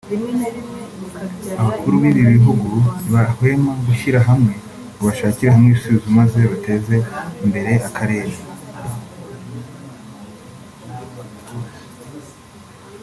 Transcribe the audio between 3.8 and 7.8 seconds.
gushyira hamwe ngo bashakire hamwe ibisubizo maze bateze imbere